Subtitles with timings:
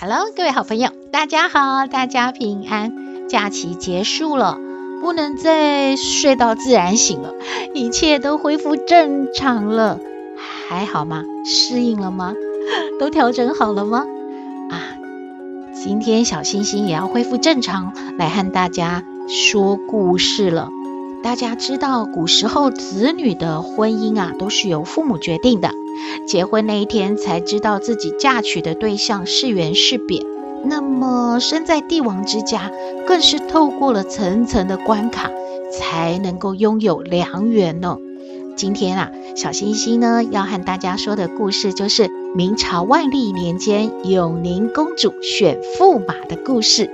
[0.00, 3.28] Hello，各位好朋友，大家好，大家平安。
[3.28, 4.56] 假期结束了，
[5.00, 7.34] 不能再睡到自然醒了，
[7.74, 9.98] 一切都恢复正常了，
[10.68, 11.24] 还好吗？
[11.44, 12.32] 适应了吗？
[13.00, 14.06] 都调整好了吗？
[14.70, 14.94] 啊，
[15.74, 20.70] 今天小星星也要恢复正常，来和大家说故事了。
[21.24, 25.72] 大家知道，古时候子女的婚姻啊，都是由父母决定的。
[26.26, 30.22] 结婚那一天才知道自己嫁娶的对象是缘是别。
[30.64, 32.70] 那么身在帝王之家，
[33.06, 35.30] 更是透过了层层的关卡，
[35.72, 37.96] 才能够拥有良缘呢。
[38.56, 46.90] 今天啊，小星星呢要和大家说的故事，就是明朝万历年间永宁公主选驸马的故事。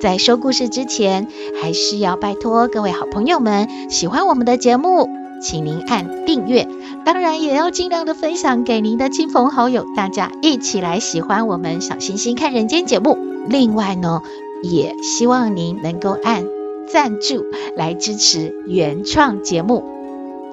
[0.00, 1.26] 在说故事之前，
[1.60, 5.08] 还是要拜托各位好朋友们，喜欢我们的节目，
[5.44, 6.66] 请您按订阅，
[7.04, 13.18] 当然也要尽量的分享给您的亲朋好友，大家一起来喜欢我们小星星看人间节目。
[13.46, 14.22] 另外呢，
[14.62, 16.46] 也希望您能够按
[16.90, 17.44] 赞助
[17.76, 19.84] 来支持原创节目。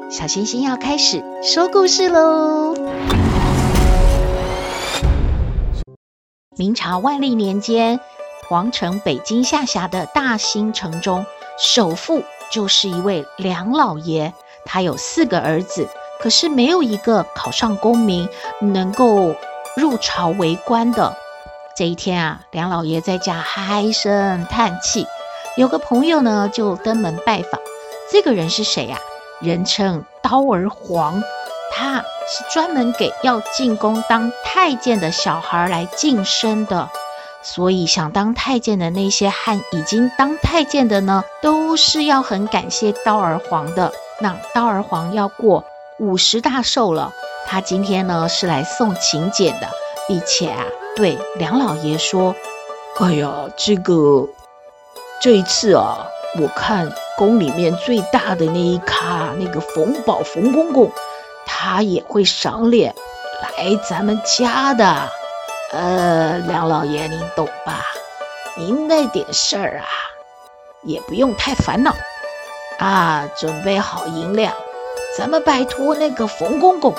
[0.10, 2.76] 小星星要开始说故事喽。
[6.58, 7.98] 明朝万历年间。
[8.50, 11.26] 皇城北京下辖的大兴城中，
[11.58, 14.34] 首富就是一位梁老爷。
[14.66, 15.88] 他有四个儿子，
[16.20, 19.36] 可是没有一个考上功名，能够
[19.76, 21.16] 入朝为官的。
[21.76, 25.06] 这一天啊，梁老爷在家唉声叹气。
[25.58, 27.60] 有个朋友呢，就登门拜访。
[28.12, 28.98] 这个人是谁呀？
[29.40, 31.24] 人称刀儿皇，
[31.72, 36.90] 他是专门给要进宫当太监的小孩来晋升的。
[37.42, 43.92] 所以，想当太监的那些和已经当太监的呢，都是要很感谢刀儿皇的。
[44.22, 45.66] 那刀儿皇要过
[45.98, 47.12] 五十大寿了，
[47.48, 49.68] 他今天呢是来送请柬的，
[50.08, 50.64] 并且啊，
[50.96, 52.36] 对梁老爷说
[53.02, 54.28] ：“哎呀，这个
[55.20, 56.06] 这一次啊，
[56.40, 60.92] 我看宫里面最大的那一咖，那个冯宝冯公公，
[61.46, 62.94] 他也会赏脸
[63.42, 65.10] 来咱们家的。”
[65.74, 67.82] 呃，梁老爷，您懂吧？
[68.58, 69.88] 您那点事儿啊，
[70.84, 71.96] 也不用太烦恼
[72.82, 74.54] 啊，准备好银两，
[75.16, 76.96] 咱们拜托那个冯公公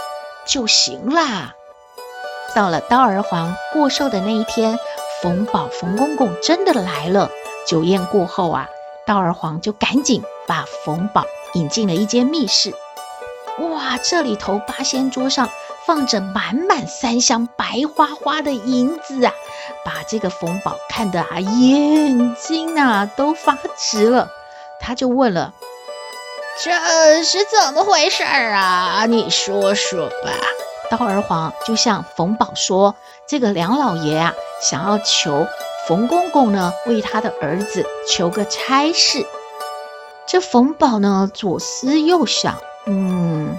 [0.47, 1.54] 就行啦。
[2.54, 4.78] 到了刀儿皇过寿的那一天，
[5.21, 7.28] 冯宝冯公公真的来了。
[7.66, 8.69] 酒宴过后啊，
[9.04, 12.72] 刀儿皇就赶紧把冯宝引进了一间密室。
[13.59, 15.48] 哇，这里头八仙桌上。
[15.84, 19.32] 放着满满三箱白花花的银子啊，
[19.84, 24.28] 把这个冯宝看得啊眼睛啊都发直了。
[24.78, 25.53] 他就问了
[26.61, 29.07] ：“这是怎么回事儿啊？
[29.07, 30.31] 你说说吧。”
[30.91, 32.95] 刀儿皇就向冯宝说
[33.27, 35.47] ：“这个梁老爷啊，想要求
[35.89, 39.27] 冯公公呢为他的儿子求个差事。”
[40.27, 43.57] 这冯宝呢左思右想，嗯，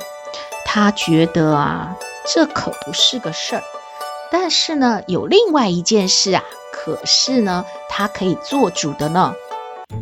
[0.65, 1.95] 他觉得啊。
[2.25, 3.63] 这可不是个事儿，
[4.31, 9.35] 但是呢，有另外一件事啊，可是呢，他可以做主的呢。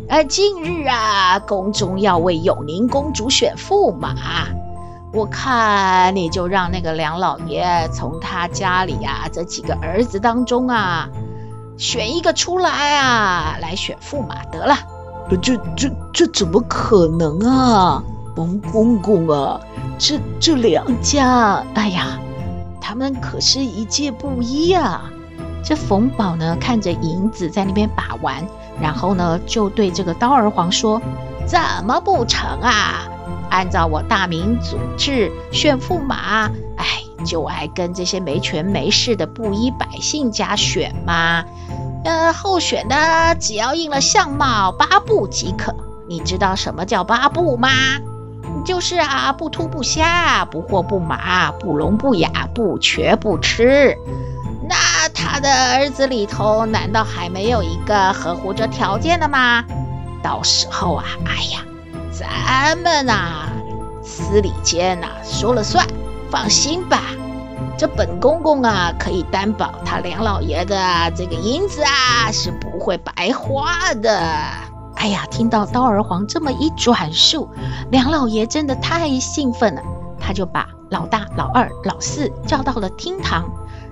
[0.08, 4.16] 呃，近日啊，宫中要为永宁公主选驸马，
[5.14, 11.10] 我看你就让那个梁老爷从他家里啊这几个儿子当中啊，
[11.78, 14.76] 选一个出来啊，来选驸马得了。
[15.42, 18.04] 这这这怎么可能啊？
[18.36, 19.60] 冯公公啊，
[19.98, 22.20] 这这两家，哎呀，
[22.82, 25.10] 他们可是一介布衣啊。
[25.64, 28.46] 这冯宝呢，看着银子在那边把玩，
[28.82, 31.02] 然后呢，就对这个刀儿皇说
[31.46, 33.08] ：“怎么不成啊？
[33.50, 41.44] 按照我大明祖制，选驸马，哎，就爱跟这些没权没势的布衣百姓家选嘛。
[42.04, 45.76] 呃，候选的只要应了相貌八不即可。
[46.08, 47.70] 你知道什么叫八不吗？”
[48.66, 53.96] 就是啊，不秃不瞎，不惑不马，不聋不哑，不瘸不痴。
[55.42, 59.64] 的儿子里头，难道还没有一个合乎这条件的吗？
[60.24, 61.62] 到时候啊，哎呀，
[62.12, 63.50] 咱们呐、
[64.04, 65.86] 司礼监呐说了算，
[66.30, 67.02] 放心吧。
[67.78, 70.78] 这本公公啊，可以担保他梁老爷的
[71.16, 74.20] 这个银子啊是不会白花的。
[74.96, 77.50] 哎呀，听到刀儿皇这么一转述，
[77.90, 79.82] 梁老爷真的太兴奋了，
[80.20, 83.50] 他就把老大、老二、老四叫到了厅堂，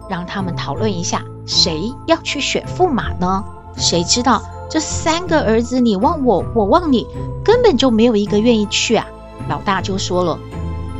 [0.07, 3.44] 让他们讨论一下谁要去选驸马呢？
[3.75, 7.07] 谁知道这三个儿子你望我，我望你，
[7.44, 9.07] 根本就没有一个愿意去啊！
[9.50, 10.38] 老大就说了：“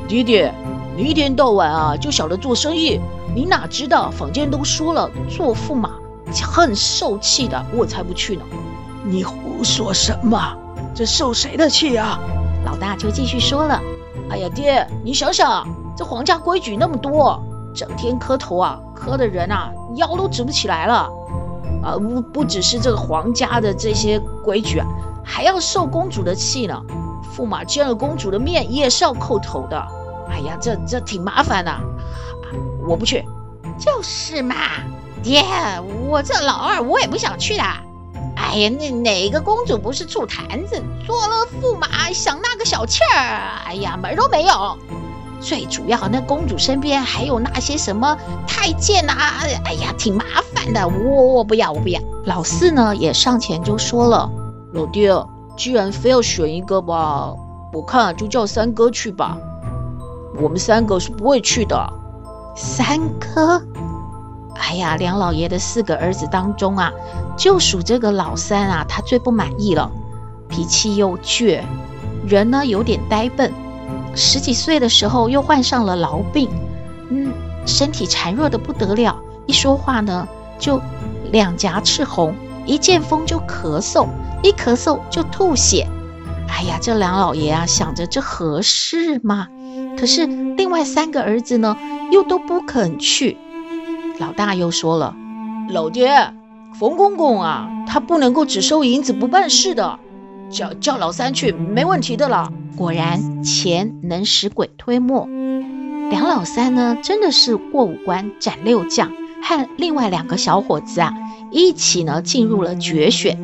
[0.10, 0.51] 爹爹。”
[0.98, 3.00] 你一天到晚啊，就晓得做生意，
[3.36, 5.92] 你哪知道坊间都说了，做驸马
[6.44, 8.42] 很受气的，我才不去呢。
[9.04, 10.57] 你胡说什么？
[10.95, 12.19] 这受谁的气啊？
[12.66, 13.80] 老大就继续说了
[14.31, 17.40] ：“哎呀，爹，你想想，这皇家规矩那么多，
[17.74, 21.10] 整天磕头啊，磕的人啊，腰都直不起来了。
[21.83, 24.88] 啊，不不只是这个皇家的这些规矩啊，
[25.24, 26.81] 还要受公主的气呢。
[27.36, 29.81] 驸马见了公主的面，也是要叩头的。”
[30.30, 31.71] 哎呀，这这挺麻烦的，
[32.88, 33.25] 我不去。
[33.77, 34.56] 就是嘛，
[35.24, 35.42] 爹，
[36.07, 37.63] 我这老二我也不想去的。
[38.36, 43.62] 哎呀，那哪个公主不是醋坛子，做了驸马想纳个小妾儿？
[43.66, 44.77] 哎呀，门都没有。
[45.39, 49.41] 最主要，那公主身边还有那些什么太监呐、啊？
[49.65, 50.88] 哎呀，挺麻烦的。
[50.88, 52.00] 我我不要，我不要。
[52.25, 54.30] 老四呢也上前就说了
[54.74, 55.12] ：“老爹，
[55.57, 57.33] 既然非要选一个吧，
[57.74, 59.38] 我看就叫三哥去吧。”
[60.41, 61.94] 我们三个是不会去的。
[62.56, 63.62] 三哥，
[64.56, 66.92] 哎呀，梁老爷的四个儿子当中啊，
[67.38, 69.89] 就属这个老三啊，他最不满意了，
[70.47, 71.62] 脾气又倔，
[72.27, 73.51] 人呢有点呆笨，
[74.19, 76.50] 十几岁的时候又患上了痨病，
[77.10, 77.31] 嗯，
[77.66, 79.16] 身体孱弱的不得了，
[79.48, 80.27] 一说话呢
[80.60, 80.81] 就
[81.31, 82.36] 两颊赤红，
[82.66, 84.07] 一见风就咳嗽，
[84.44, 85.88] 一咳嗽就吐血。
[86.50, 89.48] 哎呀，这梁老爷啊，想着这合适吗？
[89.98, 91.77] 可是另外三个儿子呢，
[92.12, 93.38] 又都不肯去。
[94.19, 95.16] 老大又说了
[95.71, 96.33] ：“老爹，
[96.77, 99.98] 冯公公啊，他不能够只收银子不办事的，
[100.51, 105.28] 叫叫老三去没问题的了。”果然，钱能使鬼推磨。
[106.10, 109.12] 梁老三呢，真的是过五关斩六将，
[109.44, 111.14] 和另外两个小伙子啊，
[111.52, 113.38] 一起呢进入了决选。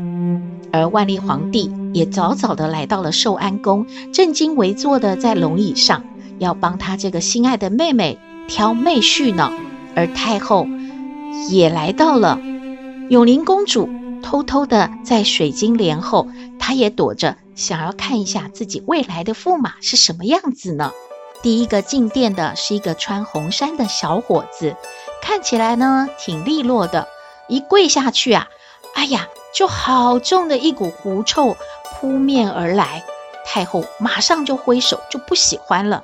[0.71, 6.05] 而万历皇帝也早早的来到了寿安宫，正襟危坐的在龙椅上。
[6.39, 8.17] 要帮他这个心爱的妹妹
[8.47, 9.51] 挑妹婿呢，
[9.95, 10.65] 而太后
[11.49, 12.39] 也来到了。
[13.09, 13.89] 永宁公主
[14.23, 20.91] 偷偷的在水晶帘后，她也躲着，想要看一下自己未来的驸马是什么样子呢。
[21.41, 24.75] 第一个进殿的是一个穿红衫的小伙子，
[25.21, 27.07] 看起来呢挺利落的，
[27.47, 28.47] 一跪下去啊，
[28.95, 31.55] 哎呀，就好重的一股狐臭
[31.93, 33.03] 扑面而来。
[33.45, 36.03] 太后马上就挥手，就不喜欢了。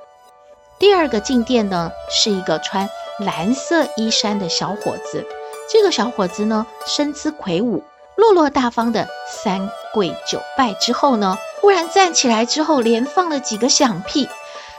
[0.77, 2.87] 第二个进殿呢，是一个穿
[3.19, 5.25] 蓝色衣衫的小伙子。
[5.71, 7.83] 这个小伙子呢，身姿魁梧，
[8.15, 14.29] 落落大方的三跪九拜之后呢，忽然站起来之后，连放了几个响屁，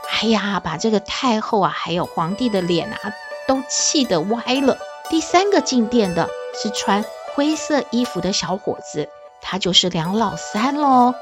[0.09, 2.97] 哎呀，把这个太后啊，还有皇帝的脸啊，
[3.47, 4.77] 都气得歪了。
[5.09, 6.29] 第三个进殿的
[6.61, 7.03] 是穿
[7.33, 9.09] 灰色衣服的小伙子，
[9.41, 11.13] 他就是梁老三喽。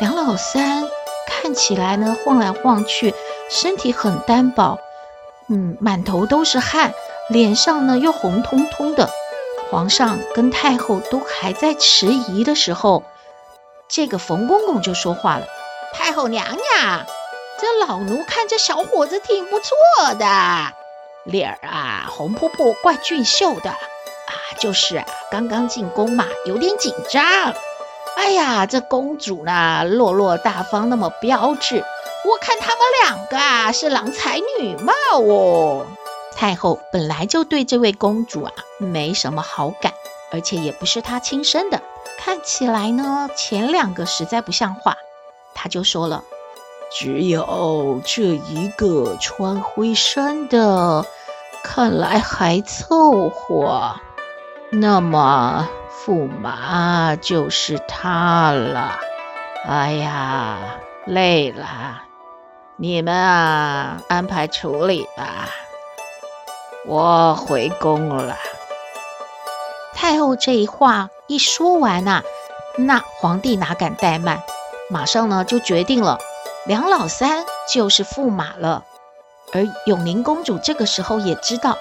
[0.00, 0.88] 梁老三
[1.26, 3.14] 看起来呢，晃来晃去。
[3.50, 4.78] 身体很单薄，
[5.48, 6.94] 嗯，满头都是汗，
[7.28, 9.10] 脸上呢又红彤彤的。
[9.74, 13.02] 皇上跟太后都还在迟疑的时候，
[13.88, 15.48] 这个冯公公就说话了
[15.92, 17.04] ：“太后娘娘，
[17.60, 20.26] 这老奴看这小伙子挺不错的，
[21.24, 27.24] 脸儿啊红扑扑，怪俊秀的啊，就是啊刚刚进宫嘛，有点紧张。
[28.16, 31.84] 哎呀，这公主呢落落大方，那么标致。”
[32.24, 35.84] 我看他们两个啊是郎才女貌哦。
[36.36, 39.92] 太后本来就对这位公主啊没什么好感，
[40.32, 41.80] 而且也不是她亲生的，
[42.18, 44.96] 看起来呢前两个实在不像话，
[45.54, 46.22] 她就说了
[46.92, 51.04] ：“只有这一个穿灰衫的，
[51.62, 53.94] 看来还凑合。
[54.70, 55.68] 那么
[56.04, 58.98] 驸马就是他了。
[59.66, 60.58] 哎呀，
[61.06, 62.02] 累了。”
[62.76, 65.48] 你们啊，安排处理吧，
[66.86, 68.36] 我回宫了。
[69.94, 72.22] 太后这一话一说完啊，
[72.76, 74.42] 那皇帝哪敢怠慢，
[74.90, 76.18] 马上呢就决定了，
[76.66, 78.84] 梁老三就是驸马了。
[79.52, 81.78] 而永宁公主这个时候也知道，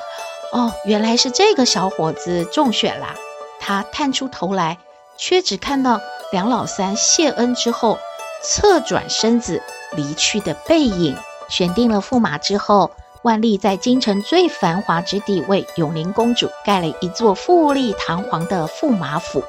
[0.51, 3.15] 哦，原来是这个小伙子中选啦。
[3.59, 4.77] 她探出头来，
[5.17, 5.99] 却只看到
[6.31, 7.97] 梁老三谢恩之后，
[8.41, 9.61] 侧转身子。
[9.95, 11.15] 离去的背影，
[11.49, 12.89] 选定了驸马之后，
[13.23, 19.41] 万历在京城最繁华之地为永宁公主盖了一座富丽堂皇的驸马府。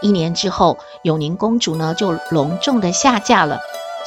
[0.00, 3.58] 一年之后，永宁公主呢就隆重的下嫁了，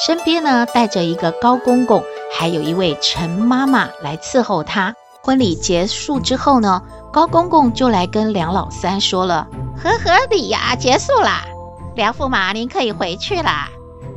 [0.03, 4.95] 身边呢带着一个高公公，还有一位陈妈妈来伺候她。
[5.21, 6.81] 婚礼结束之后呢，
[7.13, 9.47] 高公公就来跟梁老三说了
[9.77, 11.43] ：“和合礼呀，结束啦，
[11.93, 13.69] 梁驸马您可以回去啦。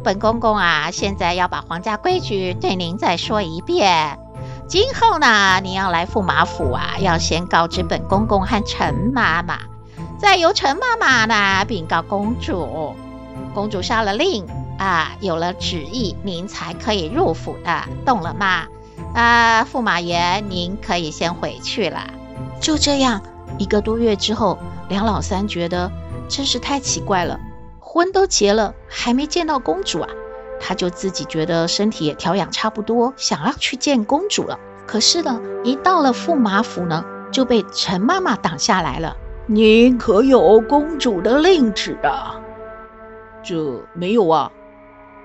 [0.02, 4.18] 本公公啊，现在要把皇家规矩对您再说一遍。
[4.66, 9.58] 今后呢，您要来驸马府啊，要先告知本公公和陈妈妈。”
[10.18, 12.94] 再由陈妈妈呢禀告公主，
[13.52, 14.46] 公主下了令
[14.78, 18.64] 啊，有了旨意，您才可以入府的，懂了吗？
[19.14, 22.06] 啊，驸马爷，您可以先回去了。
[22.58, 23.20] 就这样，
[23.58, 25.92] 一个多月之后，梁老三觉得
[26.28, 27.38] 真是太奇怪了，
[27.78, 30.08] 婚都结了，还没见到公主啊，
[30.66, 34.58] 他就自己觉得身体也调养差不多，想要去见公主了。
[34.86, 39.14] 可是呢，一到了驸马府呢，就被陈妈妈挡下来了。
[39.46, 42.40] 您可有公主的令旨啊？
[43.42, 44.50] 这没有啊。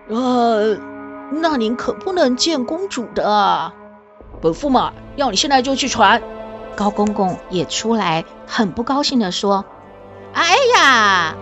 [0.10, 0.78] 呃，
[1.32, 3.74] 那您可不能见公主的啊。
[4.42, 6.22] 本驸马要你现在就去传。
[6.76, 9.64] 高公公也出来，很不高兴地说
[10.34, 11.36] ：“哎呀，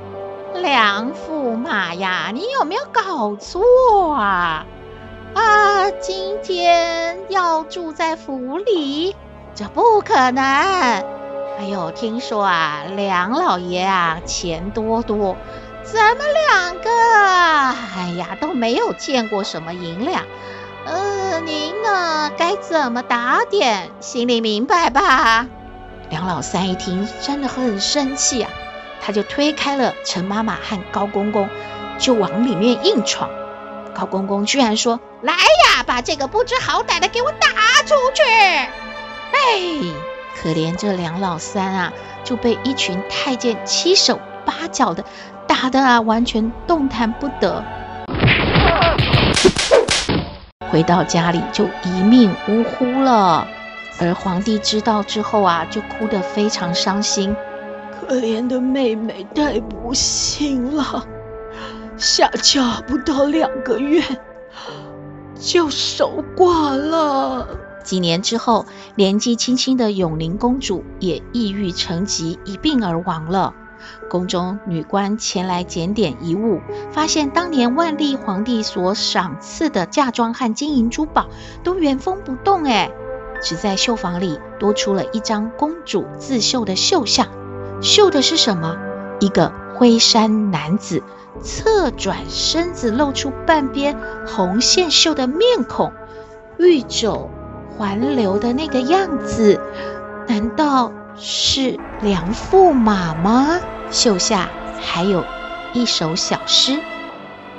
[0.53, 4.65] 梁驸马呀，你有没有搞错啊？
[5.33, 9.15] 啊，今天要住在府里，
[9.53, 10.43] 这不可能。”
[11.59, 15.35] 哎呦，听说啊，梁老爷啊，钱多多，
[15.83, 16.89] 咱们两个，
[17.95, 20.23] 哎呀，都没有见过什么银两，
[20.85, 25.47] 呃，您呢，该怎么打点，心里明白吧？
[26.09, 28.49] 梁老三一听，真的很生气啊，
[29.07, 31.47] 他就推开了陈妈妈和高公公，
[31.97, 33.29] 就往里面硬闯。
[33.95, 37.47] 高公公居然说：“来呀，把这个不知好歹的给我打
[37.85, 38.21] 出去！”
[39.31, 39.39] 哎。
[40.35, 41.93] 可怜这梁老三啊，
[42.25, 45.05] 就被一群太监七手八脚的
[45.47, 47.63] 打得啊，完全动弹不得。
[50.69, 53.47] 回到家里就一命呜呼了。
[54.01, 57.33] 而皇帝知道之后啊，就哭得非常伤心。
[58.07, 61.05] 可怜的妹妹太不幸了，
[61.97, 64.01] 下嫁不到两个月
[65.35, 67.49] 就守寡了。
[67.83, 73.53] 几年之后，年纪轻轻的永宁公主也抑郁成疾，一病而亡了。
[74.09, 76.61] 宫中女官前来检点遗物，
[76.91, 81.27] 发现当年万历皇帝所赏赐的嫁妆和金银珠宝
[81.61, 82.89] 都原封不动，哎，
[83.41, 87.27] 只在绣房里多出了一张公主自绣的绣像，
[87.81, 88.77] 绣的是什么？
[89.19, 91.03] 一个灰衫男子
[91.41, 95.91] 侧转身子，露出半边红线绣的面孔，
[96.57, 97.29] 玉肘。
[97.77, 99.61] 环留的那个样子，
[100.27, 103.59] 难道是梁驸马吗？
[103.91, 104.49] 绣下
[104.81, 105.23] 还有
[105.73, 106.79] 一首小诗：“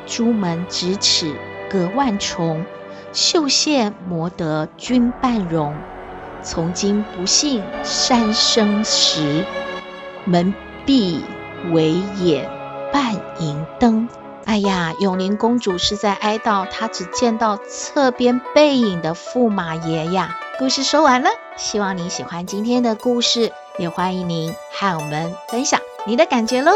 [0.08, 1.32] 朱门咫尺
[1.70, 2.64] 隔万重，
[3.12, 5.72] 绣线磨得君半容。
[6.42, 9.44] 从今不信三生石，
[10.28, 10.54] 门
[10.87, 11.25] 闭
[11.73, 12.49] 惟掩
[12.92, 14.08] 半银灯。”
[14.44, 20.38] 哎呀，永宁公主是在哀悼她只见到侧边背影的驸马爷呀。
[20.58, 26.73] 故事说完了，希望你喜欢今天的故事，也欢迎您和我们分享你的感觉喽。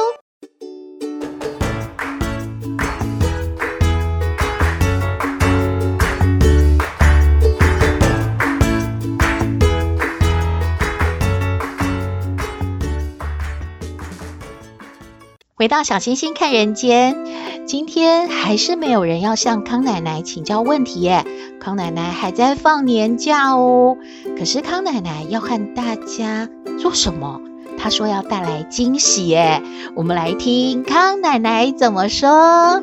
[15.63, 17.25] 回到小星星看人间，
[17.67, 21.25] 今天还是没有人要向康奶奶请教问题耶。
[21.61, 23.97] 康奶奶还在放年假哦。
[24.37, 26.49] 可是康奶奶要和大家
[26.81, 27.41] 做什么？
[27.79, 29.63] 她说要带来惊喜耶。
[29.95, 32.83] 我们来听康奶奶怎么说。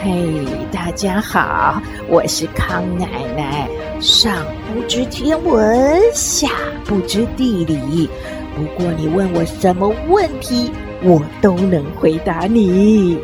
[0.00, 3.68] 嘿，大家好，我是康奶奶。
[3.98, 4.32] 上
[4.72, 6.50] 不知天文，下
[6.84, 8.08] 不知地理。
[8.56, 10.72] 不过你问我什么问题，
[11.04, 13.18] 我都能回答你。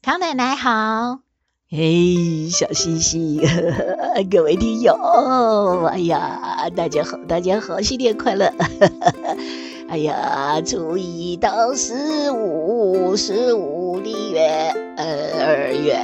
[0.00, 1.18] 康奶奶好，
[1.68, 3.40] 嘿，小星星，
[4.30, 4.94] 各位听友，
[5.90, 8.52] 哎呀，大家好，大家好，新年快乐！
[9.90, 15.98] 哎呀，初一到十五，十五的月，呃，二月。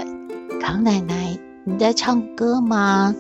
[0.60, 3.14] 康奶奶，你在唱歌吗？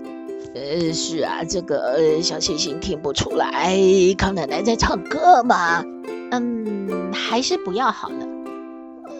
[0.58, 3.78] 呃，是啊，这个小星星听不出来，
[4.18, 5.84] 康奶奶在唱歌吗？
[6.32, 8.26] 嗯，还是不要好了。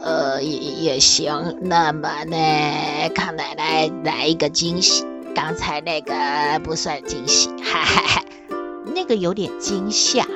[0.02, 1.56] 呃，也也行。
[1.62, 5.04] 那么呢，康奶奶来一个惊喜。
[5.32, 6.12] 刚才那个
[6.64, 8.24] 不算惊喜，哈哈哈，
[8.92, 10.26] 那个有点惊吓。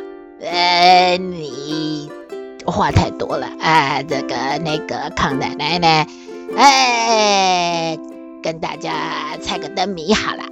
[0.41, 2.09] 呃，你
[2.65, 4.03] 话太多了啊。
[4.03, 6.07] 这个那个康奶奶呢？
[6.57, 7.99] 哎，
[8.41, 10.45] 跟大家猜个灯谜好了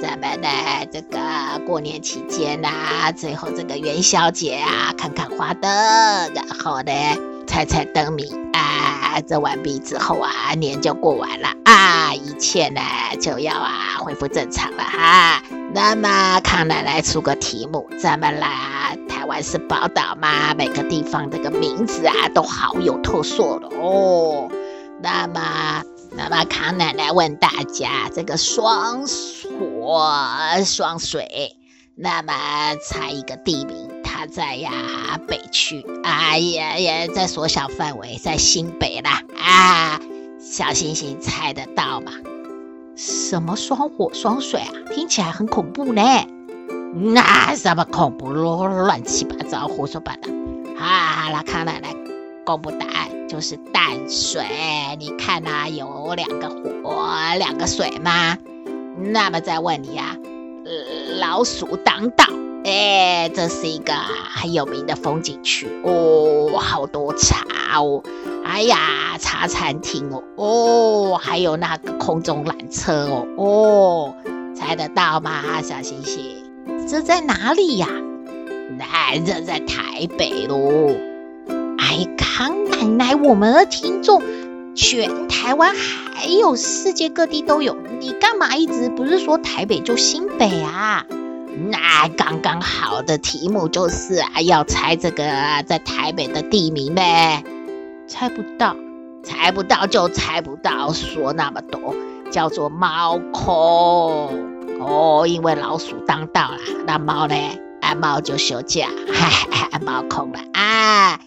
[0.00, 0.48] 咱们呢，
[0.90, 1.18] 这个
[1.66, 5.70] 过年期间啊，最后这个元宵节啊，看看花灯，
[6.34, 6.92] 然后呢，
[7.46, 9.20] 猜猜灯谜啊。
[9.28, 12.80] 这完毕之后啊，年就过完了啊，一切呢
[13.20, 15.42] 就要啊恢复正常了哈。
[15.74, 24.48] 那么康奶奶出个题目，咱们啦，台湾是宝岛嘛，每个地方这个名字啊都好有特色的哦。
[25.02, 25.82] 那么，
[26.16, 29.06] 那么康奶奶问大家，这个双
[29.60, 30.10] 火
[30.64, 31.54] 双水，
[31.94, 32.32] 那么
[32.82, 33.90] 猜一个地名。
[34.02, 34.72] 它在呀
[35.28, 40.00] 北区，哎呀呀，在缩小范围，在新北啦啊！
[40.40, 42.12] 小星星猜得到吗？
[42.96, 44.72] 什么双火双水啊？
[44.94, 46.02] 听起来很恐怖呢。
[46.94, 48.66] 那什么恐怖咯？
[48.66, 50.30] 乱七八糟，胡说八道。
[50.78, 51.94] 好了，康奶奶
[52.46, 54.42] 公布答案，就是淡水。
[54.98, 57.06] 你看呐，有两个火，
[57.38, 58.38] 两个水吗？
[59.00, 60.16] 那么再问你呀，
[61.18, 62.24] 老鼠挡道。
[62.62, 67.46] 哎，这是一个很有名的风景区哦，好多茶
[67.80, 68.02] 哦，
[68.44, 74.14] 哎呀，茶餐厅哦，哦，还有那个空中缆车哦，哦，
[74.54, 76.20] 猜得到吗，小星星？
[76.86, 77.88] 这在哪里呀？
[78.78, 80.94] 那这在台北喽。
[81.78, 84.22] 哎，康奶奶，我们的听众
[84.80, 85.74] 全台湾
[86.14, 91.04] 还有世界各地都有，你干嘛一直不是说台北就新北啊？
[91.68, 95.22] 那刚刚好的题目就是啊，要猜这个
[95.66, 97.44] 在台北的地名呗。
[98.08, 98.74] 猜不到，
[99.22, 101.94] 猜不到就猜不到，说那么多，
[102.32, 104.30] 叫做猫空
[104.80, 107.36] 哦，因为老鼠当道啦，那猫呢？
[107.82, 109.28] 啊，猫就休假，哈
[109.70, 111.20] 哈，猫空了啊。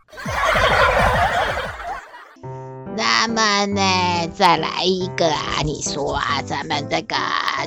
[3.26, 5.62] 那么呢，再来一个啊？
[5.64, 7.16] 你说啊，咱们这个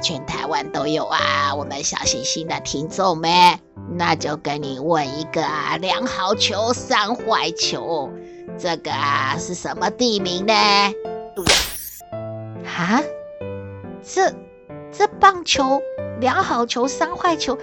[0.02, 3.58] 全台湾都有啊，我们小星星的听众们，
[3.92, 8.10] 那就跟你问一个啊，两好球三坏球，
[8.58, 10.52] 这个啊是什么地名呢？
[12.66, 13.00] 啊？
[14.02, 14.34] 这
[14.92, 15.80] 这棒球
[16.20, 17.56] 两好球三坏球，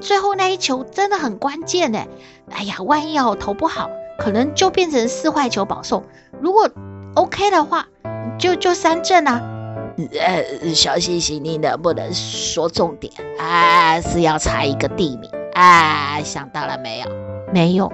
[0.00, 2.06] 最后那一球真的很关键呢。
[2.52, 6.04] 哎呀，万一要我投不好，可能就变成四坏球保送。
[6.40, 6.70] 如果
[7.14, 7.86] OK 的话，
[8.38, 9.40] 就就三振啊。
[10.20, 14.00] 呃，小星星，你能不能说重点啊？
[14.00, 16.20] 是要猜一个地名啊？
[16.24, 17.06] 想到了没有？
[17.52, 17.92] 没有。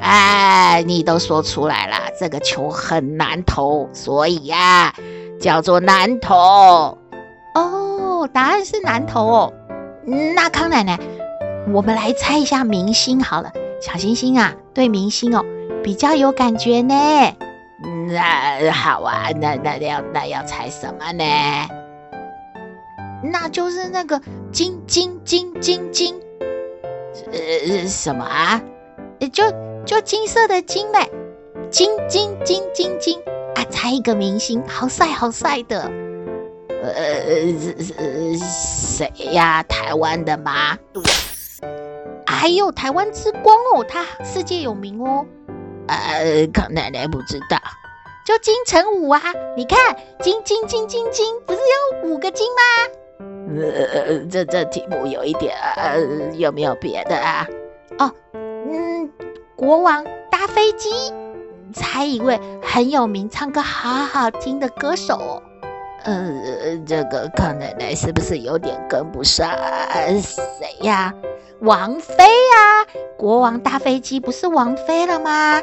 [0.00, 4.94] 啊，你都说出来了，这个球很难投，所以呀、啊，
[5.38, 6.96] 叫做难投。
[7.54, 9.52] 哦，答案是难投哦。
[10.34, 10.98] 那康奶奶，
[11.74, 13.52] 我们来猜一下明星好了。
[13.82, 15.44] 小星星啊，对明星哦
[15.82, 16.94] 比较有感觉呢。
[18.10, 21.24] 那好啊，那那要那要猜什么呢？
[23.22, 24.20] 那就是那个
[24.50, 26.20] 金金金金金，
[27.30, 28.60] 呃，什么啊？
[29.32, 29.44] 就
[29.84, 31.08] 就金色的金呗，
[31.70, 33.20] 金金金金金
[33.54, 33.62] 啊！
[33.70, 35.82] 猜一个明星，好帅好帅的。
[36.82, 36.94] 呃，
[38.38, 39.62] 谁呀？
[39.64, 40.76] 台湾的吗？
[42.26, 45.26] 还有台湾之光哦，他世界有名哦。
[45.88, 47.58] 呃，康奶奶不知道。
[48.30, 49.20] 就金城武啊！
[49.56, 49.76] 你看，
[50.20, 52.62] 金金金金金，不是有五个金吗？
[53.60, 55.98] 呃，这这题目有一点，呃，
[56.36, 57.44] 有没有别的啊？
[57.98, 59.10] 哦，嗯，
[59.56, 61.12] 国王搭飞机，
[61.74, 65.42] 猜一位很有名、唱歌好好听的歌手。
[66.04, 69.50] 呃，这个康奶奶是不是有点跟不上？
[70.22, 71.12] 谁呀？
[71.62, 72.86] 王菲呀！
[73.18, 75.60] 国王搭飞机不是王菲了吗？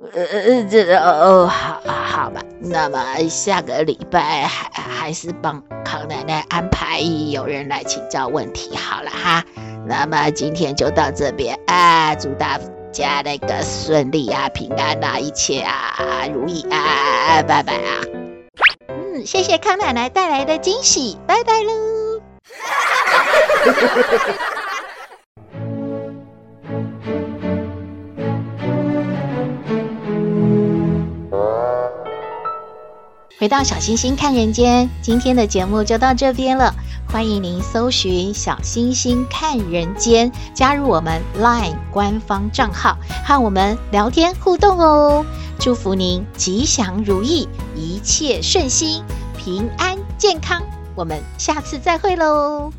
[0.00, 2.40] 呃，这哦，好，好吧。
[2.60, 9.44] 那么下个礼拜还还是帮康奶奶安排有人来请教问题好了哈。
[9.86, 12.60] 那么今天就到这边啊，祝大
[12.92, 18.00] 家那个顺利啊，平安啊，一切啊如意啊，拜拜啊。
[18.88, 22.20] 嗯，谢谢康奶奶带来的惊喜，拜拜喽。
[33.38, 36.74] 回到小星星看人间，今天的节目就到这边了。
[37.06, 45.24] 欢迎您搜寻“小星星看人间”，加入我们 LINE 官方账号，和我们聊天互动哦。
[45.56, 49.04] 祝福您吉祥如意，一切顺心，
[49.36, 50.60] 平安健康。
[50.96, 52.72] 我们下次再会喽。